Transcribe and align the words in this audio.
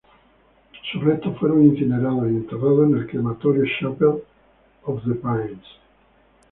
Sus 0.91 1.03
restos 1.03 1.37
fueron 1.37 1.63
incinerados, 1.63 2.23
y 2.25 2.29
enterrados 2.35 2.89
en 2.89 2.95
el 2.97 3.05
Crematorio 3.07 3.65
Chapel 3.79 4.23
Of 4.85 5.03
The 5.05 5.13
Pines. 5.13 5.63